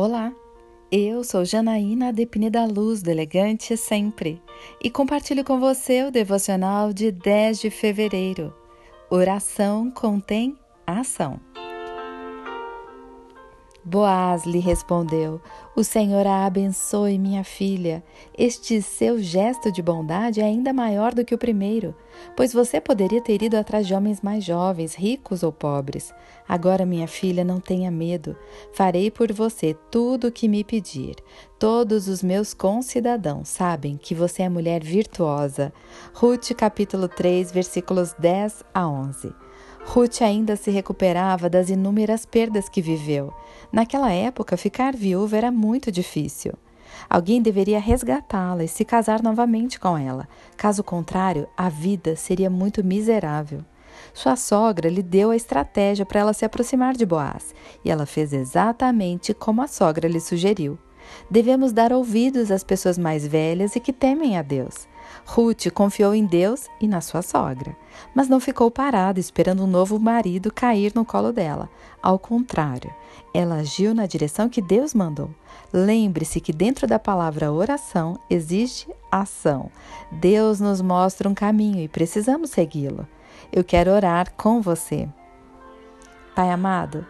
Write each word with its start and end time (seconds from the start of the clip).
Olá, 0.00 0.32
eu 0.92 1.24
sou 1.24 1.44
Janaína 1.44 2.12
Depine 2.12 2.48
da 2.48 2.64
Luz, 2.64 3.02
do 3.02 3.10
Elegante 3.10 3.76
Sempre, 3.76 4.40
e 4.80 4.88
compartilho 4.88 5.42
com 5.42 5.58
você 5.58 6.04
o 6.04 6.12
devocional 6.12 6.92
de 6.92 7.10
10 7.10 7.58
de 7.58 7.68
fevereiro. 7.68 8.54
Oração 9.10 9.90
contém 9.90 10.56
ação. 10.86 11.40
Boaz 13.88 14.44
lhe 14.44 14.58
respondeu: 14.58 15.40
O 15.74 15.82
Senhor 15.82 16.26
a 16.26 16.44
abençoe, 16.44 17.18
minha 17.18 17.42
filha. 17.42 18.04
Este 18.36 18.82
seu 18.82 19.18
gesto 19.18 19.72
de 19.72 19.80
bondade 19.80 20.42
é 20.42 20.44
ainda 20.44 20.74
maior 20.74 21.14
do 21.14 21.24
que 21.24 21.34
o 21.34 21.38
primeiro, 21.38 21.94
pois 22.36 22.52
você 22.52 22.82
poderia 22.82 23.22
ter 23.22 23.42
ido 23.42 23.56
atrás 23.56 23.86
de 23.86 23.94
homens 23.94 24.20
mais 24.20 24.44
jovens, 24.44 24.94
ricos 24.94 25.42
ou 25.42 25.50
pobres. 25.50 26.12
Agora, 26.46 26.84
minha 26.84 27.08
filha, 27.08 27.42
não 27.42 27.60
tenha 27.60 27.90
medo. 27.90 28.36
Farei 28.74 29.10
por 29.10 29.32
você 29.32 29.74
tudo 29.90 30.26
o 30.26 30.32
que 30.32 30.48
me 30.48 30.62
pedir. 30.62 31.16
Todos 31.58 32.08
os 32.08 32.22
meus 32.22 32.52
concidadãos 32.52 33.48
sabem 33.48 33.96
que 33.96 34.14
você 34.14 34.42
é 34.42 34.50
mulher 34.50 34.84
virtuosa. 34.84 35.72
Ruth, 36.12 36.52
capítulo 36.54 37.08
3, 37.08 37.50
versículos 37.50 38.12
10 38.18 38.64
a 38.74 38.86
11. 38.86 39.47
Ruth 39.90 40.20
ainda 40.20 40.54
se 40.54 40.70
recuperava 40.70 41.48
das 41.48 41.70
inúmeras 41.70 42.26
perdas 42.26 42.68
que 42.68 42.82
viveu. 42.82 43.32
Naquela 43.72 44.12
época, 44.12 44.54
ficar 44.54 44.94
viúva 44.94 45.38
era 45.38 45.50
muito 45.50 45.90
difícil. 45.90 46.52
Alguém 47.08 47.40
deveria 47.40 47.80
resgatá-la 47.80 48.64
e 48.64 48.68
se 48.68 48.84
casar 48.84 49.22
novamente 49.22 49.80
com 49.80 49.96
ela. 49.96 50.28
Caso 50.58 50.84
contrário, 50.84 51.48
a 51.56 51.70
vida 51.70 52.16
seria 52.16 52.50
muito 52.50 52.84
miserável. 52.84 53.64
Sua 54.12 54.36
sogra 54.36 54.90
lhe 54.90 55.02
deu 55.02 55.30
a 55.30 55.36
estratégia 55.36 56.04
para 56.04 56.20
ela 56.20 56.34
se 56.34 56.44
aproximar 56.44 56.94
de 56.94 57.06
Boaz, 57.06 57.54
e 57.82 57.90
ela 57.90 58.04
fez 58.04 58.34
exatamente 58.34 59.32
como 59.32 59.62
a 59.62 59.66
sogra 59.66 60.06
lhe 60.06 60.20
sugeriu. 60.20 60.78
Devemos 61.30 61.72
dar 61.72 61.94
ouvidos 61.94 62.50
às 62.50 62.62
pessoas 62.62 62.98
mais 62.98 63.26
velhas 63.26 63.74
e 63.74 63.80
que 63.80 63.94
temem 63.94 64.36
a 64.36 64.42
Deus. 64.42 64.86
Ruth 65.24 65.70
confiou 65.72 66.14
em 66.14 66.24
Deus 66.24 66.66
e 66.80 66.88
na 66.88 67.00
sua 67.00 67.22
sogra, 67.22 67.76
mas 68.14 68.28
não 68.28 68.40
ficou 68.40 68.70
parada 68.70 69.20
esperando 69.20 69.62
um 69.62 69.66
novo 69.66 69.98
marido 69.98 70.52
cair 70.52 70.92
no 70.94 71.04
colo 71.04 71.32
dela. 71.32 71.68
Ao 72.02 72.18
contrário, 72.18 72.92
ela 73.34 73.56
agiu 73.56 73.94
na 73.94 74.06
direção 74.06 74.48
que 74.48 74.62
Deus 74.62 74.94
mandou. 74.94 75.30
Lembre-se 75.72 76.40
que 76.40 76.52
dentro 76.52 76.86
da 76.86 76.98
palavra 76.98 77.52
oração 77.52 78.18
existe 78.30 78.88
ação. 79.10 79.70
Deus 80.10 80.60
nos 80.60 80.80
mostra 80.80 81.28
um 81.28 81.34
caminho 81.34 81.80
e 81.80 81.88
precisamos 81.88 82.50
segui-lo. 82.50 83.06
Eu 83.52 83.62
quero 83.62 83.90
orar 83.90 84.32
com 84.34 84.60
você. 84.60 85.08
Pai 86.34 86.50
amado, 86.50 87.06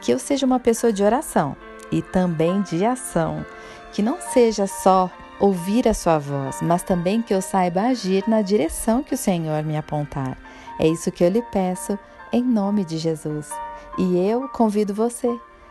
que 0.00 0.12
eu 0.12 0.18
seja 0.18 0.46
uma 0.46 0.58
pessoa 0.58 0.92
de 0.92 1.02
oração 1.02 1.56
e 1.92 2.00
também 2.00 2.62
de 2.62 2.84
ação, 2.84 3.44
que 3.92 4.02
não 4.02 4.20
seja 4.20 4.66
só 4.66 5.10
ouvir 5.40 5.88
a 5.88 5.94
sua 5.94 6.18
voz, 6.18 6.60
mas 6.62 6.82
também 6.82 7.22
que 7.22 7.34
eu 7.34 7.40
saiba 7.40 7.82
agir 7.82 8.28
na 8.28 8.42
direção 8.42 9.02
que 9.02 9.14
o 9.14 9.18
Senhor 9.18 9.64
me 9.64 9.76
apontar. 9.76 10.36
É 10.78 10.86
isso 10.86 11.10
que 11.10 11.24
eu 11.24 11.28
lhe 11.28 11.42
peço, 11.50 11.98
em 12.32 12.44
nome 12.44 12.84
de 12.84 12.98
Jesus. 12.98 13.50
E 13.98 14.18
eu 14.18 14.48
convido 14.48 14.94
você. 14.94 15.28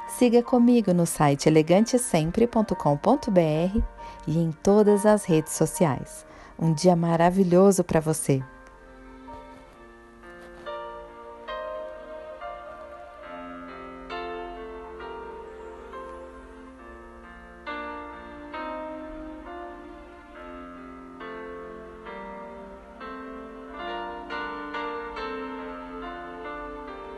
Siga 0.07 0.41
comigo 0.41 0.93
no 0.93 1.05
site 1.05 1.47
elegantesempre.com.br 1.47 3.81
e 4.27 4.37
em 4.37 4.51
todas 4.63 5.05
as 5.05 5.23
redes 5.23 5.53
sociais. 5.53 6.25
Um 6.57 6.73
dia 6.73 6.95
maravilhoso 6.95 7.83
para 7.83 7.99
você! 7.99 8.43